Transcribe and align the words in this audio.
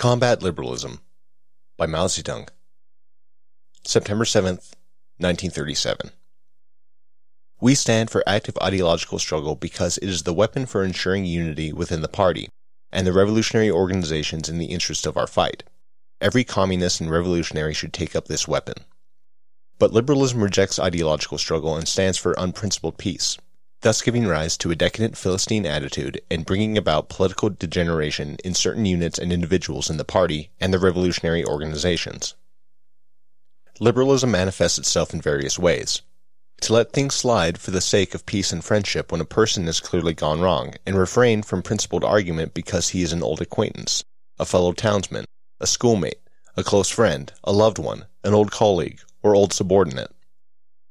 Combat 0.00 0.42
Liberalism 0.42 1.00
by 1.76 1.84
Mao 1.84 2.06
Zedong. 2.06 2.48
September 3.84 4.24
7th, 4.24 4.72
1937. 5.18 6.12
We 7.60 7.74
stand 7.74 8.08
for 8.08 8.24
active 8.26 8.56
ideological 8.62 9.18
struggle 9.18 9.56
because 9.56 9.98
it 9.98 10.08
is 10.08 10.22
the 10.22 10.32
weapon 10.32 10.64
for 10.64 10.82
ensuring 10.82 11.26
unity 11.26 11.70
within 11.74 12.00
the 12.00 12.08
party 12.08 12.48
and 12.90 13.06
the 13.06 13.12
revolutionary 13.12 13.70
organizations 13.70 14.48
in 14.48 14.56
the 14.56 14.72
interest 14.72 15.04
of 15.04 15.18
our 15.18 15.26
fight. 15.26 15.64
Every 16.18 16.44
communist 16.44 17.02
and 17.02 17.10
revolutionary 17.10 17.74
should 17.74 17.92
take 17.92 18.16
up 18.16 18.26
this 18.26 18.48
weapon. 18.48 18.76
But 19.78 19.92
liberalism 19.92 20.42
rejects 20.42 20.78
ideological 20.78 21.36
struggle 21.36 21.76
and 21.76 21.86
stands 21.86 22.16
for 22.16 22.34
unprincipled 22.38 22.96
peace 22.96 23.36
thus 23.82 24.02
giving 24.02 24.26
rise 24.26 24.56
to 24.58 24.70
a 24.70 24.76
decadent 24.76 25.16
Philistine 25.16 25.64
attitude 25.64 26.20
and 26.30 26.44
bringing 26.44 26.76
about 26.76 27.08
political 27.08 27.48
degeneration 27.48 28.36
in 28.44 28.54
certain 28.54 28.84
units 28.84 29.18
and 29.18 29.32
individuals 29.32 29.88
in 29.88 29.96
the 29.96 30.04
party 30.04 30.50
and 30.60 30.72
the 30.72 30.78
revolutionary 30.78 31.44
organizations. 31.44 32.34
Liberalism 33.78 34.30
manifests 34.30 34.78
itself 34.78 35.14
in 35.14 35.20
various 35.20 35.58
ways. 35.58 36.02
To 36.62 36.74
let 36.74 36.92
things 36.92 37.14
slide 37.14 37.56
for 37.56 37.70
the 37.70 37.80
sake 37.80 38.14
of 38.14 38.26
peace 38.26 38.52
and 38.52 38.62
friendship 38.62 39.10
when 39.10 39.22
a 39.22 39.24
person 39.24 39.64
has 39.64 39.80
clearly 39.80 40.12
gone 40.12 40.40
wrong, 40.40 40.74
and 40.84 40.98
refrain 40.98 41.42
from 41.42 41.62
principled 41.62 42.04
argument 42.04 42.52
because 42.52 42.90
he 42.90 43.02
is 43.02 43.14
an 43.14 43.22
old 43.22 43.40
acquaintance, 43.40 44.04
a 44.38 44.44
fellow 44.44 44.72
townsman, 44.72 45.24
a 45.58 45.66
schoolmate, 45.66 46.20
a 46.58 46.62
close 46.62 46.90
friend, 46.90 47.32
a 47.44 47.52
loved 47.52 47.78
one, 47.78 48.04
an 48.22 48.34
old 48.34 48.50
colleague, 48.50 49.00
or 49.22 49.34
old 49.34 49.54
subordinate 49.54 50.14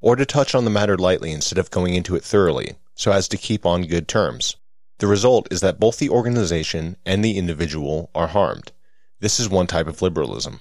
or 0.00 0.16
to 0.16 0.24
touch 0.24 0.54
on 0.54 0.64
the 0.64 0.70
matter 0.70 0.96
lightly 0.96 1.30
instead 1.30 1.58
of 1.58 1.70
going 1.70 1.94
into 1.94 2.16
it 2.16 2.24
thoroughly, 2.24 2.76
so 2.94 3.12
as 3.12 3.28
to 3.28 3.36
keep 3.36 3.66
on 3.66 3.82
good 3.82 4.08
terms. 4.08 4.56
The 4.98 5.06
result 5.06 5.48
is 5.50 5.60
that 5.60 5.80
both 5.80 5.98
the 5.98 6.10
organization 6.10 6.96
and 7.06 7.24
the 7.24 7.38
individual 7.38 8.10
are 8.14 8.28
harmed. 8.28 8.72
This 9.20 9.40
is 9.40 9.48
one 9.48 9.66
type 9.66 9.86
of 9.86 10.02
liberalism. 10.02 10.60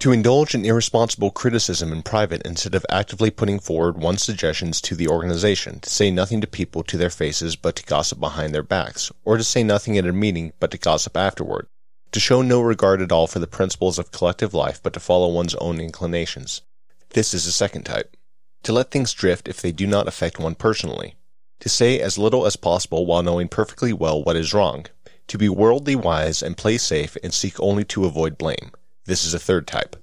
To 0.00 0.12
indulge 0.12 0.54
in 0.54 0.64
irresponsible 0.64 1.30
criticism 1.30 1.92
in 1.92 2.02
private 2.02 2.42
instead 2.44 2.74
of 2.74 2.84
actively 2.90 3.30
putting 3.30 3.60
forward 3.60 3.96
one's 3.96 4.22
suggestions 4.22 4.80
to 4.82 4.94
the 4.94 5.08
organization, 5.08 5.80
to 5.80 5.88
say 5.88 6.10
nothing 6.10 6.40
to 6.40 6.46
people 6.46 6.82
to 6.84 6.96
their 6.96 7.10
faces 7.10 7.56
but 7.56 7.76
to 7.76 7.84
gossip 7.84 8.18
behind 8.18 8.54
their 8.54 8.62
backs, 8.62 9.12
or 9.24 9.36
to 9.36 9.44
say 9.44 9.62
nothing 9.62 9.96
at 9.96 10.06
a 10.06 10.12
meeting 10.12 10.52
but 10.58 10.70
to 10.72 10.78
gossip 10.78 11.16
afterward, 11.16 11.66
to 12.12 12.20
show 12.20 12.42
no 12.42 12.60
regard 12.60 13.00
at 13.00 13.12
all 13.12 13.26
for 13.26 13.38
the 13.38 13.46
principles 13.46 13.98
of 13.98 14.10
collective 14.10 14.52
life 14.52 14.82
but 14.82 14.92
to 14.92 15.00
follow 15.00 15.28
one's 15.28 15.54
own 15.56 15.80
inclinations. 15.80 16.62
This 17.10 17.32
is 17.32 17.44
the 17.44 17.52
second 17.52 17.84
type 17.84 18.16
to 18.64 18.72
let 18.72 18.90
things 18.90 19.12
drift 19.12 19.48
if 19.48 19.60
they 19.60 19.72
do 19.72 19.86
not 19.86 20.08
affect 20.08 20.38
one 20.38 20.54
personally, 20.54 21.14
to 21.60 21.68
say 21.68 22.00
as 22.00 22.18
little 22.18 22.46
as 22.46 22.56
possible 22.56 23.06
while 23.06 23.22
knowing 23.22 23.48
perfectly 23.48 23.92
well 23.92 24.22
what 24.22 24.36
is 24.36 24.52
wrong, 24.52 24.86
to 25.28 25.38
be 25.38 25.48
worldly 25.48 25.94
wise 25.94 26.42
and 26.42 26.56
play 26.56 26.76
safe 26.76 27.16
and 27.22 27.32
seek 27.32 27.58
only 27.60 27.84
to 27.84 28.04
avoid 28.04 28.36
blame. 28.36 28.72
This 29.04 29.24
is 29.24 29.34
a 29.34 29.38
third 29.38 29.66
type. 29.66 29.96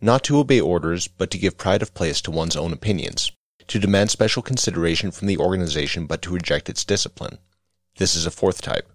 Not 0.00 0.24
to 0.24 0.38
obey 0.38 0.60
orders, 0.60 1.08
but 1.08 1.30
to 1.30 1.38
give 1.38 1.56
pride 1.56 1.82
of 1.82 1.94
place 1.94 2.20
to 2.22 2.30
one's 2.30 2.56
own 2.56 2.72
opinions, 2.72 3.32
to 3.68 3.78
demand 3.78 4.10
special 4.10 4.42
consideration 4.42 5.10
from 5.10 5.26
the 5.26 5.38
organization 5.38 6.06
but 6.06 6.22
to 6.22 6.34
reject 6.34 6.68
its 6.68 6.84
discipline. 6.84 7.38
This 7.98 8.14
is 8.14 8.26
a 8.26 8.30
fourth 8.30 8.60
type. 8.60 8.90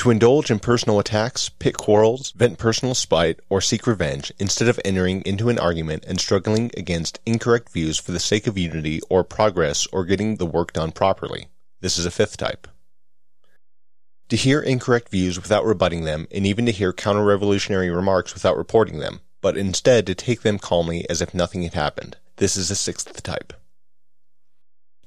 To 0.00 0.10
indulge 0.10 0.50
in 0.50 0.60
personal 0.60 0.98
attacks, 0.98 1.50
pick 1.50 1.76
quarrels, 1.76 2.30
vent 2.30 2.56
personal 2.56 2.94
spite, 2.94 3.38
or 3.50 3.60
seek 3.60 3.86
revenge, 3.86 4.32
instead 4.38 4.66
of 4.66 4.80
entering 4.82 5.20
into 5.26 5.50
an 5.50 5.58
argument 5.58 6.06
and 6.08 6.18
struggling 6.18 6.70
against 6.74 7.20
incorrect 7.26 7.68
views 7.68 7.98
for 7.98 8.10
the 8.10 8.18
sake 8.18 8.46
of 8.46 8.56
unity 8.56 9.02
or 9.10 9.24
progress 9.24 9.86
or 9.92 10.06
getting 10.06 10.36
the 10.36 10.46
work 10.46 10.72
done 10.72 10.90
properly. 10.90 11.48
This 11.82 11.98
is 11.98 12.06
a 12.06 12.10
fifth 12.10 12.38
type. 12.38 12.66
To 14.30 14.36
hear 14.36 14.62
incorrect 14.62 15.10
views 15.10 15.38
without 15.38 15.66
rebutting 15.66 16.04
them, 16.04 16.26
and 16.30 16.46
even 16.46 16.64
to 16.64 16.72
hear 16.72 16.94
counter 16.94 17.22
revolutionary 17.22 17.90
remarks 17.90 18.32
without 18.32 18.56
reporting 18.56 19.00
them, 19.00 19.20
but 19.42 19.58
instead 19.58 20.06
to 20.06 20.14
take 20.14 20.40
them 20.40 20.58
calmly 20.58 21.04
as 21.10 21.20
if 21.20 21.34
nothing 21.34 21.62
had 21.62 21.74
happened. 21.74 22.16
This 22.36 22.56
is 22.56 22.70
a 22.70 22.74
sixth 22.74 23.22
type 23.22 23.52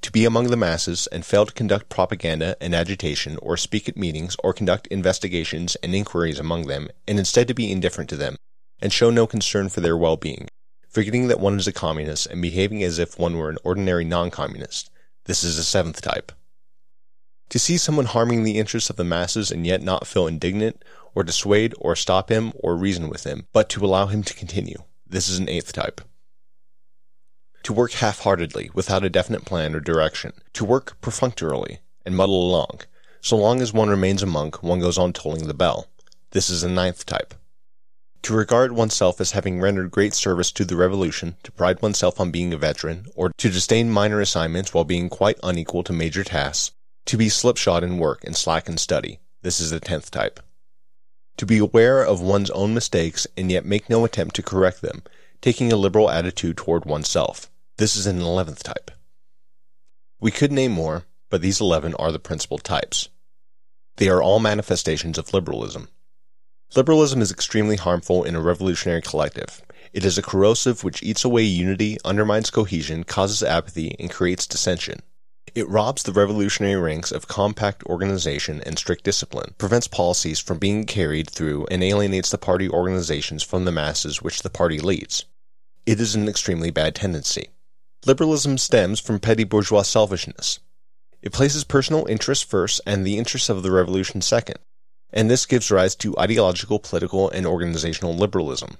to 0.03 0.11
be 0.11 0.25
among 0.25 0.47
the 0.47 0.57
masses 0.57 1.07
and 1.07 1.25
fail 1.25 1.45
to 1.45 1.53
conduct 1.53 1.89
propaganda 1.89 2.55
and 2.61 2.75
agitation 2.75 3.37
or 3.41 3.57
speak 3.57 3.87
at 3.89 3.97
meetings 3.97 4.35
or 4.43 4.53
conduct 4.53 4.85
investigations 4.87 5.75
and 5.77 5.95
inquiries 5.95 6.39
among 6.39 6.67
them, 6.67 6.89
and 7.07 7.17
instead 7.17 7.47
to 7.47 7.53
be 7.53 7.71
indifferent 7.71 8.09
to 8.09 8.17
them 8.17 8.35
and 8.81 8.91
show 8.91 9.09
no 9.09 9.25
concern 9.25 9.69
for 9.69 9.81
their 9.81 9.97
well-being, 9.97 10.47
forgetting 10.89 11.29
that 11.29 11.39
one 11.39 11.57
is 11.57 11.67
a 11.67 11.71
communist 11.71 12.27
and 12.27 12.41
behaving 12.41 12.83
as 12.83 12.99
if 12.99 13.17
one 13.17 13.37
were 13.37 13.49
an 13.49 13.57
ordinary 13.63 14.03
non-communist. 14.03 14.91
This 15.25 15.43
is 15.43 15.57
a 15.57 15.63
seventh 15.63 16.01
type. 16.01 16.33
To 17.49 17.59
see 17.59 17.77
someone 17.77 18.05
harming 18.05 18.43
the 18.43 18.59
interests 18.59 18.89
of 18.89 18.97
the 18.97 19.03
masses 19.03 19.51
and 19.51 19.65
yet 19.65 19.81
not 19.81 20.05
feel 20.05 20.27
indignant, 20.27 20.83
or 21.15 21.23
dissuade 21.23 21.73
or 21.79 21.95
stop 21.95 22.29
him 22.29 22.51
or 22.55 22.75
reason 22.75 23.07
with 23.07 23.23
him, 23.23 23.45
but 23.53 23.69
to 23.69 23.85
allow 23.85 24.07
him 24.07 24.23
to 24.23 24.33
continue. 24.33 24.79
This 25.07 25.29
is 25.29 25.39
an 25.39 25.47
eighth 25.47 25.71
type 25.71 26.01
to 27.63 27.73
work 27.73 27.93
half-heartedly 27.93 28.69
without 28.73 29.03
a 29.03 29.09
definite 29.09 29.45
plan 29.45 29.73
or 29.73 29.79
direction, 29.79 30.33
to 30.53 30.65
work 30.65 30.99
perfunctorily 31.01 31.79
and 32.05 32.15
muddle 32.15 32.49
along. 32.49 32.81
So 33.21 33.37
long 33.37 33.61
as 33.61 33.73
one 33.73 33.89
remains 33.89 34.21
a 34.21 34.25
monk, 34.25 34.61
one 34.61 34.79
goes 34.79 34.97
on 34.97 35.13
tolling 35.13 35.47
the 35.47 35.53
bell. 35.53 35.87
This 36.31 36.49
is 36.49 36.61
the 36.61 36.69
ninth 36.69 37.05
type. 37.05 37.33
To 38.23 38.33
regard 38.33 38.71
oneself 38.71 39.19
as 39.19 39.31
having 39.31 39.59
rendered 39.59 39.91
great 39.91 40.13
service 40.13 40.51
to 40.53 40.65
the 40.65 40.75
revolution, 40.75 41.35
to 41.43 41.51
pride 41.51 41.81
oneself 41.81 42.19
on 42.19 42.31
being 42.31 42.53
a 42.53 42.57
veteran, 42.57 43.07
or 43.15 43.31
to 43.37 43.49
disdain 43.49 43.91
minor 43.91 44.21
assignments 44.21 44.73
while 44.73 44.85
being 44.85 45.09
quite 45.09 45.39
unequal 45.43 45.83
to 45.83 45.93
major 45.93 46.23
tasks, 46.23 46.71
to 47.05 47.17
be 47.17 47.27
slipshod 47.27 47.83
in 47.83 47.97
work 47.97 48.23
and 48.23 48.35
slack 48.35 48.69
in 48.69 48.77
study. 48.77 49.19
This 49.41 49.59
is 49.59 49.71
the 49.71 49.81
tenth 49.81 50.09
type. 50.09 50.39
To 51.37 51.45
be 51.45 51.57
aware 51.57 52.01
of 52.01 52.21
one's 52.21 52.49
own 52.51 52.73
mistakes 52.73 53.27
and 53.35 53.51
yet 53.51 53.65
make 53.65 53.89
no 53.89 54.05
attempt 54.05 54.35
to 54.37 54.43
correct 54.43 54.81
them, 54.81 55.03
taking 55.41 55.73
a 55.73 55.77
liberal 55.77 56.09
attitude 56.09 56.55
toward 56.55 56.85
oneself. 56.85 57.49
This 57.77 57.95
is 57.95 58.05
an 58.05 58.19
11th 58.19 58.61
type. 58.61 58.91
We 60.19 60.29
could 60.29 60.51
name 60.51 60.71
more, 60.71 61.05
but 61.31 61.41
these 61.41 61.59
11 61.59 61.95
are 61.95 62.11
the 62.11 62.19
principal 62.19 62.59
types. 62.59 63.09
They 63.97 64.09
are 64.09 64.21
all 64.21 64.39
manifestations 64.39 65.17
of 65.17 65.33
liberalism. 65.33 65.87
Liberalism 66.75 67.19
is 67.19 67.31
extremely 67.31 67.77
harmful 67.77 68.23
in 68.23 68.35
a 68.35 68.41
revolutionary 68.41 69.01
collective. 69.01 69.63
It 69.91 70.05
is 70.05 70.19
a 70.19 70.21
corrosive 70.21 70.83
which 70.83 71.01
eats 71.01 71.25
away 71.25 71.41
unity, 71.45 71.97
undermines 72.05 72.51
cohesion, 72.51 73.05
causes 73.05 73.41
apathy, 73.41 73.95
and 73.99 74.11
creates 74.11 74.45
dissension. 74.45 74.99
It 75.55 75.67
robs 75.67 76.03
the 76.03 76.13
revolutionary 76.13 76.79
ranks 76.79 77.11
of 77.11 77.27
compact 77.27 77.83
organization 77.85 78.61
and 78.67 78.77
strict 78.77 79.03
discipline, 79.03 79.55
prevents 79.57 79.87
policies 79.87 80.39
from 80.39 80.59
being 80.59 80.85
carried 80.85 81.27
through, 81.27 81.65
and 81.71 81.83
alienates 81.83 82.29
the 82.29 82.37
party 82.37 82.69
organizations 82.69 83.41
from 83.41 83.65
the 83.65 83.71
masses 83.71 84.21
which 84.21 84.43
the 84.43 84.51
party 84.51 84.79
leads. 84.79 85.25
It 85.87 85.99
is 85.99 86.13
an 86.13 86.29
extremely 86.29 86.69
bad 86.69 86.93
tendency. 86.93 87.49
Liberalism 88.05 88.57
stems 88.57 88.99
from 88.99 89.19
petty 89.19 89.45
bourgeois 89.45 89.81
selfishness. 89.81 90.59
It 91.21 91.31
places 91.31 91.63
personal 91.63 92.05
interests 92.07 92.43
first 92.43 92.81
and 92.85 93.05
the 93.05 93.17
interests 93.17 93.47
of 93.47 93.63
the 93.63 93.71
revolution 93.71 94.21
second, 94.21 94.57
and 95.13 95.31
this 95.31 95.45
gives 95.45 95.71
rise 95.71 95.95
to 95.95 96.17
ideological, 96.19 96.79
political, 96.79 97.29
and 97.29 97.45
organizational 97.47 98.13
liberalism. 98.13 98.75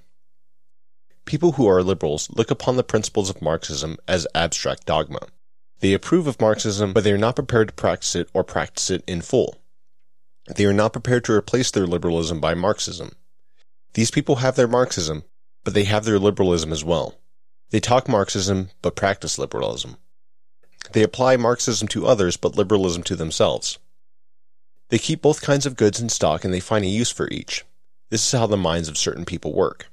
People 1.23 1.53
who 1.53 1.65
are 1.67 1.81
liberals 1.81 2.29
look 2.31 2.51
upon 2.51 2.75
the 2.75 2.83
principles 2.83 3.29
of 3.29 3.41
Marxism 3.41 3.97
as 4.09 4.27
abstract 4.35 4.85
dogma. 4.85 5.21
They 5.79 5.93
approve 5.93 6.27
of 6.27 6.41
Marxism, 6.41 6.91
but 6.91 7.05
they 7.05 7.13
are 7.13 7.17
not 7.17 7.35
prepared 7.35 7.69
to 7.69 7.73
practice 7.73 8.15
it 8.15 8.29
or 8.33 8.43
practice 8.43 8.89
it 8.89 9.05
in 9.07 9.21
full. 9.21 9.55
They 10.53 10.65
are 10.65 10.73
not 10.73 10.91
prepared 10.91 11.23
to 11.25 11.33
replace 11.33 11.71
their 11.71 11.87
liberalism 11.87 12.41
by 12.41 12.55
Marxism. 12.55 13.13
These 13.93 14.11
people 14.11 14.37
have 14.37 14.57
their 14.57 14.67
Marxism, 14.67 15.23
but 15.63 15.73
they 15.73 15.85
have 15.85 16.03
their 16.03 16.19
liberalism 16.19 16.73
as 16.73 16.83
well. 16.83 17.15
They 17.73 17.79
talk 17.79 18.07
Marxism, 18.07 18.69
but 18.83 18.95
practice 18.95 19.39
liberalism. 19.39 19.97
They 20.91 21.01
apply 21.01 21.37
Marxism 21.37 21.87
to 21.87 22.05
others, 22.05 22.37
but 22.37 22.55
liberalism 22.55 23.01
to 23.01 23.15
themselves. 23.15 23.79
They 24.89 24.99
keep 24.99 25.23
both 25.23 25.41
kinds 25.41 25.65
of 25.65 25.75
goods 25.75 25.99
in 25.99 26.09
stock 26.09 26.45
and 26.45 26.53
they 26.53 26.59
find 26.59 26.85
a 26.85 26.87
use 26.87 27.09
for 27.11 27.27
each. 27.31 27.65
This 28.11 28.23
is 28.27 28.39
how 28.39 28.45
the 28.45 28.57
minds 28.57 28.89
of 28.89 28.97
certain 28.99 29.25
people 29.25 29.55
work. 29.55 29.87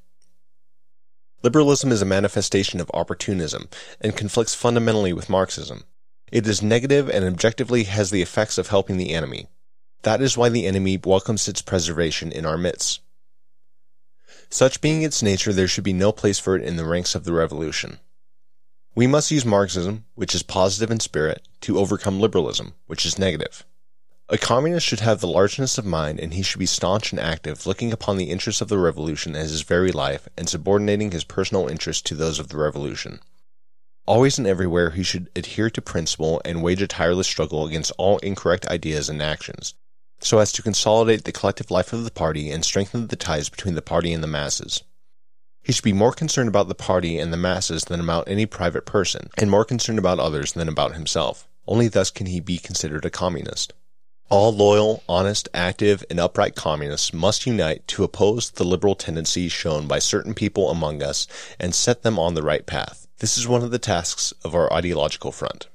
Liberalism 1.43 1.91
is 1.91 2.03
a 2.03 2.05
manifestation 2.05 2.83
of 2.83 2.91
opportunism 2.93 3.71
and 3.99 4.15
conflicts 4.15 4.55
fundamentally 4.55 5.15
with 5.15 5.31
Marxism. 5.31 5.85
It 6.31 6.47
is 6.47 6.63
negative 6.63 7.09
and 7.09 7.25
objectively 7.25 7.85
has 7.85 8.11
the 8.11 8.21
effects 8.21 8.59
of 8.59 8.69
helping 8.69 8.99
the 8.99 9.15
enemy. 9.15 9.47
That 10.03 10.21
is 10.21 10.37
why 10.37 10.51
the 10.51 10.67
enemy 10.67 11.01
welcomes 11.03 11.49
its 11.49 11.63
preservation 11.63 12.31
in 12.31 12.45
our 12.45 12.59
midst. 12.59 13.01
Such 14.51 14.81
being 14.81 15.03
its 15.03 15.23
nature, 15.23 15.53
there 15.53 15.69
should 15.69 15.85
be 15.85 15.93
no 15.93 16.11
place 16.11 16.39
for 16.39 16.57
it 16.57 16.65
in 16.65 16.77
the 16.77 16.85
ranks 16.85 17.15
of 17.15 17.25
the 17.25 17.33
revolution. 17.33 18.01
We 18.97 19.07
must 19.07 19.31
use 19.31 19.45
Marxism, 19.45 20.07
which 20.17 20.35
is 20.35 20.43
positive 20.43 20.91
in 20.91 20.99
spirit, 20.99 21.47
to 21.63 21.79
overcome 21.79 22.19
liberalism, 22.19 22.75
which 22.87 23.07
is 23.07 23.19
negative. 23.19 23.65
A 24.29 24.39
communist 24.39 24.87
should 24.87 25.01
have 25.01 25.21
the 25.21 25.29
largeness 25.29 25.79
of 25.79 25.85
mind, 25.85 26.19
and 26.19 26.35
he 26.35 26.43
should 26.43 26.59
be 26.59 26.67
staunch 26.67 27.13
and 27.13 27.21
active, 27.21 27.67
looking 27.67 27.93
upon 27.93 28.17
the 28.17 28.31
interests 28.31 28.61
of 28.61 28.69
the 28.69 28.79
revolution 28.79 29.37
as 29.37 29.51
his 29.51 29.63
very 29.63 29.93
life, 29.93 30.29
and 30.37 30.49
subordinating 30.49 31.13
his 31.13 31.25
personal 31.25 31.69
interests 31.69 32.03
to 32.03 32.15
those 32.17 32.39
of 32.41 32.49
the 32.49 32.57
revolution. 32.57 33.21
Always 34.07 34.39
and 34.39 34.47
everywhere 34.47 34.91
he 34.91 35.05
should 35.05 35.31
adhere 35.37 35.71
to 35.71 35.81
principle 35.81 36.43
and 36.45 36.63
wage 36.63 36.83
a 36.83 36.89
tireless 36.89 37.29
struggle 37.29 37.67
against 37.67 37.93
all 37.99 38.19
incorrect 38.19 38.67
ideas 38.67 39.09
and 39.09 39.23
actions, 39.23 39.75
so 40.23 40.39
as 40.39 40.53
to 40.53 40.63
consolidate 40.63 41.25
the 41.25 41.33
collective 41.33 41.71
life 41.71 41.93
of 41.93 42.05
the 42.05 42.11
party 42.11 42.51
and 42.51 42.65
strengthen 42.65 43.07
the 43.07 43.17
ties 43.17 43.49
between 43.49 43.75
the 43.75 43.83
party 43.83 44.13
and 44.13 44.23
the 44.23 44.29
masses. 44.29 44.83
He 45.63 45.73
should 45.73 45.85
be 45.85 45.93
more 45.93 46.13
concerned 46.13 46.49
about 46.49 46.69
the 46.69 46.75
party 46.75 47.19
and 47.19 47.33
the 47.33 47.37
masses 47.37 47.85
than 47.85 48.01
about 48.01 48.29
any 48.29 48.47
private 48.47 48.87
person, 48.87 49.31
and 49.37 49.51
more 49.51 49.65
concerned 49.65 49.99
about 49.99 50.19
others 50.19 50.53
than 50.53 50.69
about 50.69 50.95
himself. 50.95 51.47
Only 51.67 51.89
thus 51.89 52.11
can 52.11 52.27
he 52.27 52.41
be 52.41 52.59
considered 52.59 53.05
a 53.05 53.11
communist. 53.11 53.75
All 54.31 54.55
loyal, 54.55 55.03
honest, 55.09 55.49
active, 55.53 56.05
and 56.09 56.21
upright 56.21 56.55
communists 56.55 57.13
must 57.13 57.47
unite 57.47 57.87
to 57.89 58.05
oppose 58.05 58.51
the 58.51 58.65
liberal 58.65 58.95
tendencies 58.95 59.53
shown 59.53 59.87
by 59.89 59.99
certain 59.99 60.35
people 60.35 60.71
among 60.71 61.03
us 61.03 61.27
and 61.59 61.75
set 61.75 62.03
them 62.03 62.19
on 62.19 62.35
the 62.35 62.43
right 62.43 62.65
path. 62.65 63.09
This 63.19 63.37
is 63.37 63.49
one 63.49 63.63
of 63.63 63.71
the 63.71 63.79
tasks 63.79 64.33
of 64.45 64.55
our 64.55 64.73
ideological 64.73 65.33
front. 65.33 65.67